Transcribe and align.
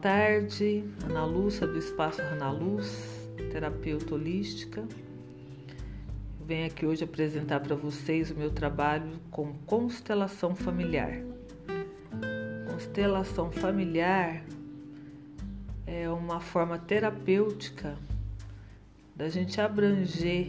tarde, 0.00 0.82
Ana 1.04 1.26
Lúcia 1.26 1.66
do 1.66 1.78
Espaço 1.78 2.22
Ana 2.22 2.50
Luz, 2.50 3.28
terapeuta 3.52 4.14
holística. 4.14 4.82
Venho 6.40 6.66
aqui 6.66 6.86
hoje 6.86 7.04
apresentar 7.04 7.60
para 7.60 7.76
vocês 7.76 8.30
o 8.30 8.34
meu 8.34 8.50
trabalho 8.50 9.20
com 9.30 9.52
constelação 9.66 10.54
familiar. 10.54 11.20
Constelação 12.72 13.52
familiar 13.52 14.42
é 15.86 16.08
uma 16.08 16.40
forma 16.40 16.78
terapêutica 16.78 17.94
da 19.14 19.28
gente 19.28 19.60
abranger 19.60 20.48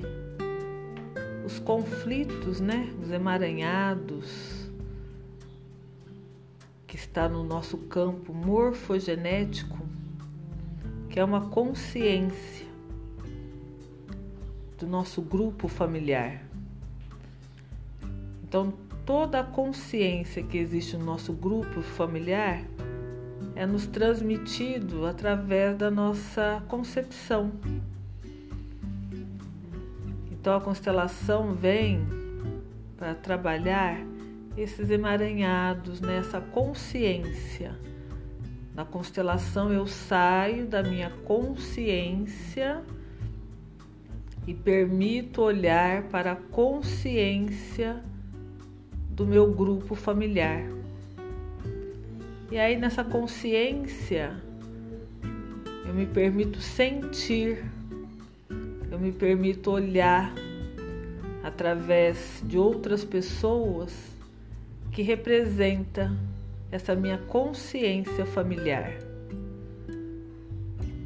os 1.46 1.60
conflitos, 1.60 2.62
né, 2.62 2.90
os 3.02 3.12
emaranhados, 3.12 4.61
que 6.92 6.98
está 6.98 7.30
no 7.30 7.42
nosso 7.42 7.78
campo 7.78 8.34
morfogenético, 8.34 9.80
que 11.10 11.22
é 11.22 11.24
uma 11.24 11.48
consciência 11.48 12.68
do 14.78 14.86
nosso 14.86 15.22
grupo 15.22 15.70
familiar. 15.70 16.44
Então, 18.44 18.74
toda 19.06 19.40
a 19.40 19.44
consciência 19.46 20.44
que 20.44 20.58
existe 20.58 20.98
no 20.98 21.06
nosso 21.06 21.32
grupo 21.32 21.82
familiar 21.82 22.62
é 23.56 23.66
nos 23.66 23.88
transmitido 23.88 25.06
através 25.06 25.78
da 25.78 25.90
nossa 25.90 26.62
concepção. 26.68 27.54
Então, 30.30 30.58
a 30.58 30.60
constelação 30.60 31.56
vem 31.56 32.06
para 32.98 33.16
trabalhar 33.16 33.98
esses 34.58 34.90
emaranhados, 34.90 36.02
nessa 36.02 36.40
né? 36.40 36.46
consciência. 36.52 37.78
Na 38.74 38.86
constelação 38.86 39.72
eu 39.72 39.86
saio 39.86 40.66
da 40.66 40.82
minha 40.82 41.10
consciência 41.26 42.82
e 44.48 44.54
permito 44.54 45.42
olhar 45.42 46.04
para 46.04 46.34
a 46.34 46.36
consciência 46.36 48.02
do 49.10 49.26
meu 49.26 49.52
grupo 49.52 49.94
familiar. 49.94 50.64
E 52.50 52.58
aí 52.58 52.78
nessa 52.78 53.04
consciência 53.04 54.42
eu 55.86 55.94
me 55.94 56.06
permito 56.06 56.60
sentir, 56.62 57.64
eu 58.90 58.98
me 58.98 59.12
permito 59.12 59.72
olhar 59.72 60.34
através 61.44 62.42
de 62.46 62.58
outras 62.58 63.04
pessoas 63.04 64.11
que 64.92 65.02
representa 65.02 66.12
essa 66.72 66.96
minha 66.96 67.18
consciência 67.18 68.26
familiar. 68.26 68.94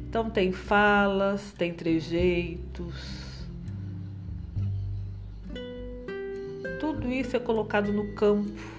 Então, 0.08 0.30
tem 0.30 0.52
falas, 0.52 1.52
tem 1.52 1.72
trejeitos, 1.72 3.26
tudo 6.80 7.10
isso 7.10 7.36
é 7.36 7.40
colocado 7.40 7.92
no 7.92 8.12
campo 8.14 8.76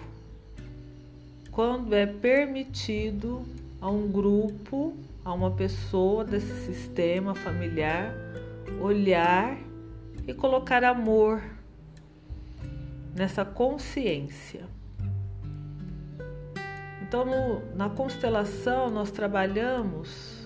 quando 1.52 1.94
é 1.94 2.06
permitido 2.06 3.44
a 3.82 3.90
um 3.90 4.08
grupo, 4.12 4.96
a 5.26 5.34
uma 5.34 5.52
pessoa 5.52 6.24
desse 6.24 6.54
sistema 6.66 7.34
familiar 7.34 8.14
olhar 8.80 9.58
e 10.28 10.34
colocar 10.34 10.84
amor 10.84 11.42
nessa 13.16 13.44
consciência. 13.44 14.77
Então, 17.08 17.24
no, 17.24 17.74
na 17.74 17.90
constelação, 17.90 18.90
nós 18.90 19.10
trabalhamos 19.12 20.45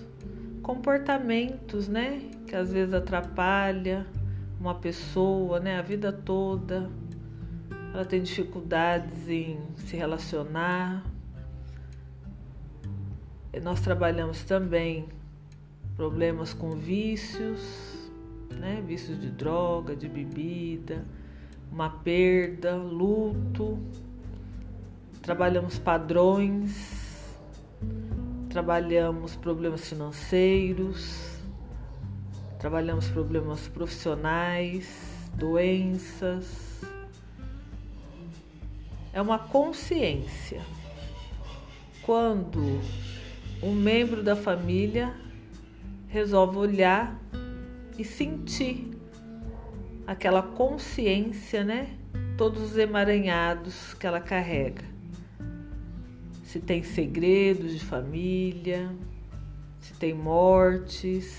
comportamentos, 0.62 1.88
né? 1.88 2.30
Que 2.46 2.54
às 2.54 2.72
vezes 2.72 2.94
atrapalha 2.94 4.06
uma 4.60 4.72
pessoa, 4.76 5.58
né? 5.58 5.76
A 5.76 5.82
vida 5.82 6.12
toda. 6.12 6.88
Ela 7.92 8.04
tem 8.04 8.22
dificuldades 8.22 9.28
em 9.28 9.58
se 9.74 9.96
relacionar. 9.96 11.04
Nós 13.60 13.80
trabalhamos 13.80 14.44
também 14.44 15.08
problemas 15.96 16.54
com 16.54 16.70
vícios, 16.76 18.08
né? 18.52 18.80
Vícios 18.86 19.20
de 19.20 19.30
droga, 19.30 19.96
de 19.96 20.08
bebida, 20.08 21.04
uma 21.72 21.90
perda, 21.90 22.76
luto 22.76 23.80
trabalhamos 25.22 25.78
padrões, 25.78 27.38
trabalhamos 28.50 29.36
problemas 29.36 29.88
financeiros, 29.88 31.38
trabalhamos 32.58 33.08
problemas 33.08 33.68
profissionais, 33.68 35.30
doenças. 35.34 36.82
É 39.12 39.22
uma 39.22 39.38
consciência. 39.38 40.60
Quando 42.02 42.80
um 43.62 43.72
membro 43.72 44.24
da 44.24 44.34
família 44.34 45.14
resolve 46.08 46.58
olhar 46.58 47.16
e 47.96 48.04
sentir 48.04 48.90
aquela 50.04 50.42
consciência, 50.42 51.62
né? 51.62 51.96
Todos 52.36 52.60
os 52.60 52.76
emaranhados 52.76 53.94
que 53.94 54.04
ela 54.04 54.20
carrega 54.20 54.91
se 56.52 56.60
tem 56.60 56.82
segredos 56.82 57.72
de 57.72 57.80
família, 57.80 58.94
se 59.80 59.94
tem 59.94 60.12
mortes, 60.12 61.34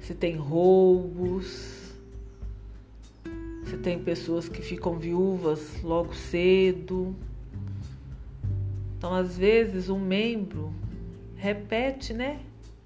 se 0.00 0.12
tem 0.14 0.34
roubos, 0.34 1.94
se 3.64 3.76
tem 3.76 4.00
pessoas 4.00 4.48
que 4.48 4.60
ficam 4.60 4.98
viúvas 4.98 5.80
logo 5.80 6.12
cedo. 6.12 7.14
Então, 8.98 9.14
às 9.14 9.38
vezes, 9.38 9.88
um 9.88 10.00
membro 10.00 10.74
repete, 11.36 12.12
né? 12.12 12.40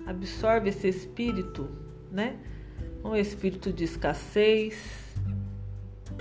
Absorve 0.04 0.68
esse 0.68 0.88
espírito, 0.88 1.70
né? 2.12 2.36
Um 3.02 3.16
espírito 3.16 3.72
de 3.72 3.84
escassez, 3.84 4.76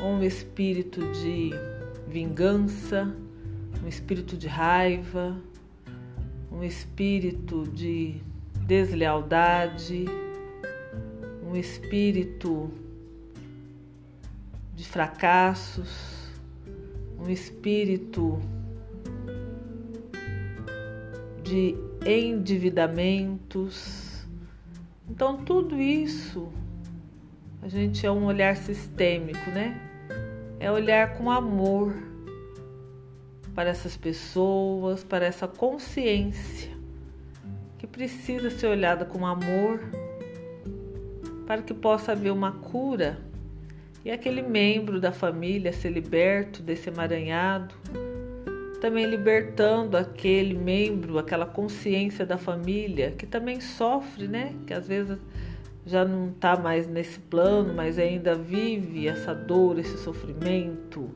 um 0.02 0.24
espírito 0.24 1.02
de 1.12 1.50
vingança 2.08 3.14
um 3.84 3.88
espírito 3.88 4.38
de 4.38 4.48
raiva, 4.48 5.36
um 6.52 6.64
espírito 6.64 7.68
de 7.68 8.22
deslealdade, 8.66 10.06
um 11.44 11.56
espírito 11.56 12.72
de 14.74 14.84
fracassos, 14.86 16.32
um 17.20 17.30
espírito 17.30 18.40
de 21.44 21.76
endividamentos. 22.06 24.26
Então, 25.10 25.44
tudo 25.44 25.80
isso 25.80 26.52
a 27.62 27.68
gente 27.68 28.06
é 28.06 28.12
um 28.12 28.26
olhar 28.26 28.56
sistêmico, 28.56 29.50
né? 29.50 29.82
É 30.60 30.72
olhar 30.72 31.18
com 31.18 31.32
amor 31.32 31.96
para 33.56 33.70
essas 33.70 33.96
pessoas, 33.96 35.04
para 35.04 35.26
essa 35.26 35.48
consciência 35.48 36.70
que 37.78 37.88
precisa 37.88 38.50
ser 38.50 38.68
olhada 38.68 39.06
com 39.06 39.26
amor, 39.26 39.80
para 41.48 41.62
que 41.62 41.74
possa 41.74 42.12
haver 42.12 42.32
uma 42.32 42.52
cura 42.52 43.18
e 44.04 44.12
aquele 44.12 44.42
membro 44.42 45.00
da 45.00 45.12
família 45.12 45.72
ser 45.72 45.90
liberto 45.90 46.62
desse 46.62 46.90
emaranhado, 46.90 47.74
também 48.82 49.06
libertando 49.06 49.98
aquele 49.98 50.54
membro, 50.54 51.18
aquela 51.18 51.46
consciência 51.46 52.26
da 52.26 52.38
família 52.38 53.12
que 53.12 53.26
também 53.26 53.60
sofre, 53.62 54.28
né? 54.28 54.54
Que 54.68 54.74
às 54.74 54.88
vezes 54.88 55.18
já 55.86 56.04
não 56.04 56.30
está 56.30 56.56
mais 56.56 56.88
nesse 56.88 57.20
plano, 57.20 57.74
mas 57.74 57.98
ainda 57.98 58.36
vive 58.36 59.08
essa 59.08 59.34
dor, 59.34 59.80
esse 59.80 59.98
sofrimento, 59.98 61.10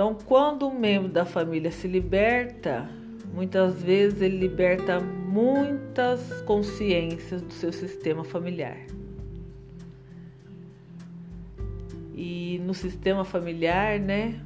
então, 0.00 0.14
quando 0.14 0.66
um 0.66 0.78
membro 0.78 1.12
da 1.12 1.26
família 1.26 1.70
se 1.70 1.86
liberta, 1.86 2.88
muitas 3.34 3.82
vezes 3.82 4.22
ele 4.22 4.38
liberta 4.38 4.98
muitas 4.98 6.40
consciências 6.46 7.42
do 7.42 7.52
seu 7.52 7.70
sistema 7.70 8.24
familiar. 8.24 8.78
E 12.14 12.62
no 12.64 12.72
sistema 12.72 13.26
familiar, 13.26 14.00
né, 14.00 14.40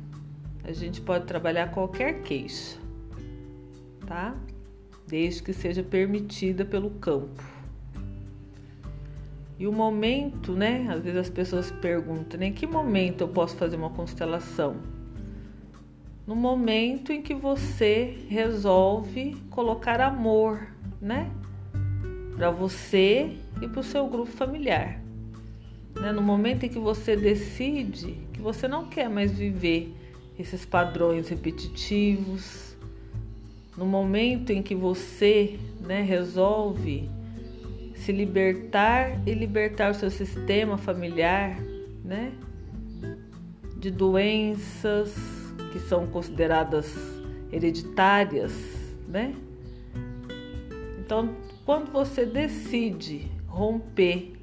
a 0.64 0.72
gente 0.72 1.00
pode 1.00 1.24
trabalhar 1.24 1.70
qualquer 1.70 2.22
queixa, 2.22 2.76
tá? 4.08 4.36
Desde 5.06 5.40
que 5.40 5.52
seja 5.52 5.84
permitida 5.84 6.64
pelo 6.64 6.90
campo. 6.90 7.44
E 9.56 9.68
o 9.68 9.72
momento, 9.72 10.52
né? 10.52 10.88
Às 10.90 11.04
vezes 11.04 11.20
as 11.20 11.30
pessoas 11.30 11.70
perguntam, 11.70 12.40
né, 12.40 12.46
em 12.46 12.52
que 12.52 12.66
momento 12.66 13.20
eu 13.20 13.28
posso 13.28 13.54
fazer 13.54 13.76
uma 13.76 13.90
constelação? 13.90 14.93
No 16.26 16.34
momento 16.34 17.12
em 17.12 17.20
que 17.20 17.34
você 17.34 18.16
resolve 18.28 19.36
colocar 19.50 20.00
amor, 20.00 20.66
né? 21.00 21.30
Para 22.36 22.50
você 22.50 23.36
e 23.60 23.68
para 23.68 23.80
o 23.80 23.84
seu 23.84 24.08
grupo 24.08 24.30
familiar. 24.30 25.00
Né? 25.94 26.12
No 26.12 26.22
momento 26.22 26.64
em 26.64 26.68
que 26.68 26.78
você 26.78 27.16
decide 27.16 28.18
que 28.32 28.40
você 28.40 28.66
não 28.66 28.86
quer 28.86 29.08
mais 29.08 29.32
viver 29.32 29.94
esses 30.38 30.64
padrões 30.64 31.28
repetitivos, 31.28 32.74
no 33.76 33.84
momento 33.84 34.50
em 34.50 34.62
que 34.62 34.74
você 34.74 35.58
né, 35.80 36.00
resolve 36.00 37.08
se 37.94 38.12
libertar 38.12 39.20
e 39.26 39.34
libertar 39.34 39.90
o 39.90 39.94
seu 39.94 40.10
sistema 40.10 40.76
familiar, 40.76 41.58
né, 42.04 42.32
de 43.76 43.90
doenças 43.90 45.33
que 45.74 45.80
são 45.80 46.06
consideradas 46.06 46.94
hereditárias, 47.50 48.52
né? 49.08 49.34
Então, 51.00 51.34
quando 51.66 51.90
você 51.90 52.24
decide 52.24 53.28
romper 53.48 54.34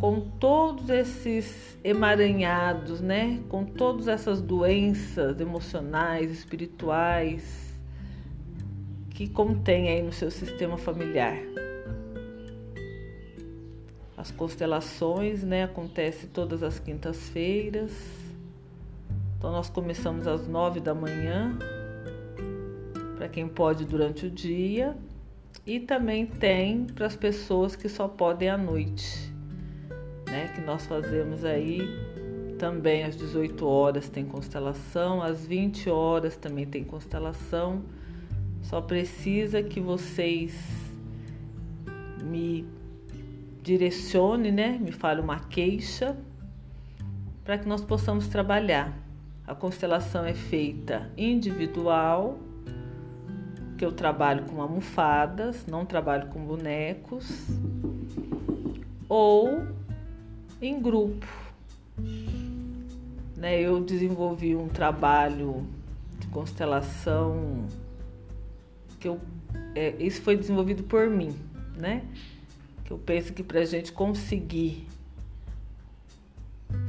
com 0.00 0.20
todos 0.20 0.88
esses 0.88 1.76
emaranhados, 1.84 3.02
né? 3.02 3.40
Com 3.50 3.66
todas 3.66 4.08
essas 4.08 4.40
doenças 4.40 5.38
emocionais, 5.38 6.30
espirituais 6.30 7.78
que 9.10 9.28
contém 9.28 9.90
aí 9.90 10.00
no 10.00 10.12
seu 10.12 10.30
sistema 10.30 10.78
familiar. 10.78 11.36
As 14.16 14.30
constelações, 14.30 15.42
né, 15.42 15.64
acontecem 15.64 16.30
todas 16.30 16.62
as 16.62 16.78
quintas-feiras. 16.78 18.27
Então 19.38 19.52
nós 19.52 19.70
começamos 19.70 20.26
às 20.26 20.46
nove 20.46 20.80
da 20.80 20.94
manhã, 20.94 21.56
para 23.16 23.28
quem 23.28 23.48
pode 23.48 23.84
durante 23.86 24.26
o 24.26 24.30
dia, 24.30 24.96
e 25.64 25.80
também 25.80 26.26
tem 26.26 26.84
para 26.84 27.06
as 27.06 27.16
pessoas 27.16 27.74
que 27.74 27.88
só 27.88 28.06
podem 28.06 28.50
à 28.50 28.58
noite 28.58 29.32
né, 30.28 30.48
que 30.54 30.60
nós 30.60 30.86
fazemos 30.86 31.44
aí 31.44 31.80
também 32.58 33.04
às 33.04 33.16
18 33.16 33.66
horas 33.66 34.08
tem 34.08 34.24
constelação, 34.24 35.22
às 35.22 35.46
20 35.46 35.88
horas 35.90 36.36
também 36.36 36.66
tem 36.66 36.82
constelação. 36.82 37.84
Só 38.62 38.80
precisa 38.80 39.62
que 39.62 39.80
vocês 39.80 40.58
me 42.24 42.66
direcione, 43.62 44.50
né? 44.50 44.76
Me 44.80 44.90
fale 44.90 45.20
uma 45.20 45.38
queixa 45.38 46.16
para 47.44 47.56
que 47.56 47.68
nós 47.68 47.84
possamos 47.84 48.26
trabalhar. 48.26 49.07
A 49.48 49.54
constelação 49.54 50.26
é 50.26 50.34
feita 50.34 51.10
individual, 51.16 52.38
que 53.78 53.84
eu 53.84 53.90
trabalho 53.90 54.44
com 54.44 54.60
almofadas, 54.60 55.64
não 55.66 55.86
trabalho 55.86 56.28
com 56.28 56.44
bonecos, 56.44 57.46
ou 59.08 59.66
em 60.60 60.78
grupo. 60.78 61.26
Né, 63.34 63.58
eu 63.58 63.80
desenvolvi 63.80 64.54
um 64.54 64.68
trabalho 64.68 65.66
de 66.20 66.26
constelação 66.26 67.64
que 69.00 69.08
eu, 69.08 69.18
é, 69.74 69.94
isso 69.98 70.20
foi 70.20 70.36
desenvolvido 70.36 70.82
por 70.82 71.08
mim, 71.08 71.34
né? 71.74 72.04
Que 72.84 72.92
eu 72.92 72.98
penso 72.98 73.32
que 73.32 73.42
para 73.42 73.60
a 73.60 73.64
gente 73.64 73.92
conseguir 73.92 74.86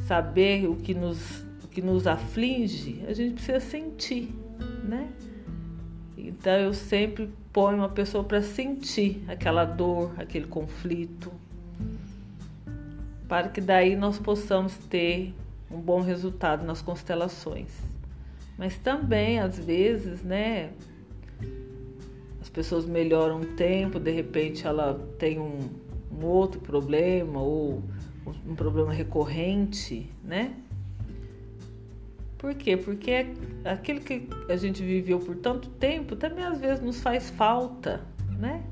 saber 0.08 0.68
o 0.68 0.76
que 0.76 0.94
nos, 0.94 1.46
que 1.80 1.86
nos 1.86 2.06
aflige, 2.06 3.02
a 3.08 3.14
gente 3.14 3.36
precisa 3.36 3.62
sentir, 3.62 4.36
né? 4.84 5.10
Então 6.18 6.52
eu 6.52 6.74
sempre 6.74 7.30
ponho 7.54 7.78
uma 7.78 7.88
pessoa 7.88 8.22
para 8.22 8.42
sentir 8.42 9.24
aquela 9.30 9.64
dor, 9.64 10.12
aquele 10.18 10.46
conflito, 10.46 11.32
para 13.30 13.48
que 13.48 13.62
daí 13.62 13.96
nós 13.96 14.20
possamos 14.20 14.76
ter 14.90 15.34
um 15.72 15.80
bom 15.80 16.02
resultado 16.02 16.66
nas 16.66 16.82
constelações. 16.82 17.72
Mas 18.58 18.78
também, 18.78 19.40
às 19.40 19.58
vezes, 19.58 20.22
né, 20.22 20.72
as 22.42 22.50
pessoas 22.50 22.86
melhoram 22.86 23.38
um 23.38 23.56
tempo, 23.56 24.02
de 24.02 24.12
repente 24.12 24.68
ela 24.68 25.00
tem 25.18 25.40
um, 25.40 25.60
um 26.12 26.26
outro 26.26 26.60
problema 26.60 27.40
ou 27.40 27.82
um 28.46 28.54
problema 28.54 28.92
recorrente, 28.92 30.12
né? 30.22 30.54
Por 32.40 32.56
quê? 32.56 32.76
Porque 32.76 33.28
aquilo 33.64 34.00
que 34.00 34.28
a 34.50 34.56
gente 34.56 34.82
viveu 34.84 35.20
por 35.20 35.36
tanto 35.36 35.70
tempo 35.70 36.16
também 36.16 36.44
às 36.44 36.60
vezes 36.60 36.82
nos 36.82 37.00
faz 37.00 37.30
falta, 37.30 38.02
né? 38.40 38.64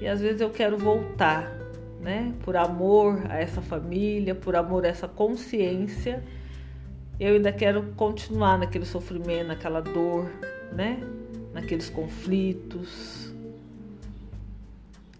E 0.00 0.08
às 0.08 0.20
vezes 0.20 0.40
eu 0.40 0.48
quero 0.48 0.78
voltar 0.78 1.64
né? 2.04 2.34
Por 2.44 2.54
amor 2.54 3.22
a 3.30 3.38
essa 3.38 3.62
família, 3.62 4.34
por 4.34 4.54
amor 4.54 4.84
a 4.84 4.88
essa 4.88 5.08
consciência, 5.08 6.22
eu 7.18 7.34
ainda 7.34 7.50
quero 7.50 7.82
continuar 7.96 8.58
naquele 8.58 8.84
sofrimento, 8.84 9.48
naquela 9.48 9.80
dor, 9.80 10.30
né? 10.70 11.00
Naqueles 11.54 11.88
conflitos. 11.88 13.32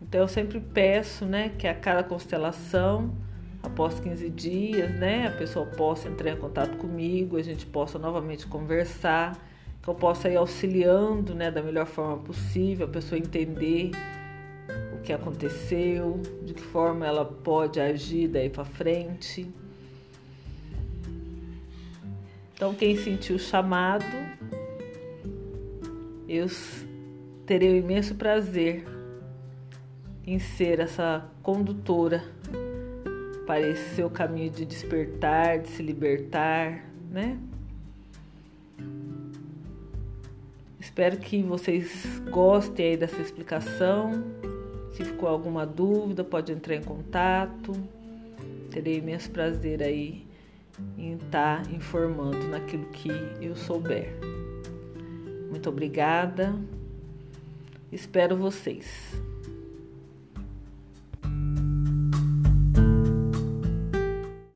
Então 0.03 0.21
eu 0.21 0.29
sempre 0.29 0.61
peço, 0.61 1.25
né, 1.25 1.51
que 1.59 1.67
a 1.67 1.75
cada 1.75 2.05
constelação, 2.05 3.15
após 3.65 3.99
15 3.99 4.31
dias, 4.31 4.91
né, 4.95 5.27
a 5.27 5.31
pessoa 5.31 5.67
possa 5.67 6.09
entrar 6.09 6.31
em 6.31 6.37
contato 6.37 6.77
comigo, 6.77 7.37
a 7.37 7.43
gente 7.43 7.67
possa 7.67 7.99
novamente 7.99 8.47
conversar, 8.47 9.37
que 9.83 9.89
eu 9.89 9.95
possa 9.95 10.29
ir 10.29 10.37
auxiliando, 10.37 11.35
né, 11.35 11.51
da 11.51 11.63
melhor 11.63 11.87
forma 11.87 12.19
possível, 12.19 12.87
a 12.87 12.91
pessoa 12.91 13.19
entender 13.19 13.91
que 15.05 15.13
aconteceu, 15.13 16.21
de 16.43 16.55
que 16.55 16.63
forma 16.63 17.07
ela 17.07 17.25
pode 17.25 17.79
agir 17.79 18.27
daí 18.27 18.49
para 18.49 18.65
frente. 18.65 19.47
Então, 22.55 22.75
quem 22.75 22.97
sentiu 22.97 23.37
o 23.37 23.39
chamado, 23.39 24.05
eu 26.27 26.47
terei 27.45 27.75
o 27.75 27.77
imenso 27.77 28.15
prazer 28.15 28.85
em 30.27 30.39
ser 30.39 30.81
essa 30.81 31.29
condutora 31.43 32.25
seu 33.95 34.09
caminho 34.11 34.51
de 34.51 34.65
despertar, 34.65 35.59
de 35.59 35.69
se 35.69 35.83
libertar, 35.83 36.85
né? 37.11 37.39
Espero 40.81 41.17
que 41.17 41.43
vocês 41.43 42.21
gostem 42.31 42.91
aí 42.91 42.97
dessa 42.97 43.21
explicação. 43.21 44.13
Se 44.93 45.05
ficou 45.05 45.29
alguma 45.29 45.67
dúvida, 45.67 46.23
pode 46.23 46.53
entrar 46.53 46.77
em 46.77 46.83
contato. 46.83 47.73
Terei 48.71 48.99
imenso 48.99 49.31
prazer 49.31 49.83
aí 49.83 50.27
em 50.97 51.15
estar 51.15 51.69
informando 51.73 52.47
naquilo 52.49 52.85
que 52.87 53.11
eu 53.41 53.57
souber. 53.57 54.13
Muito 55.51 55.69
obrigada. 55.69 56.55
Espero 57.91 58.37
vocês. 58.37 59.24